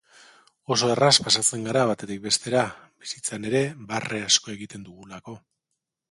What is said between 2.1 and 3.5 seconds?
bestera, bizitzan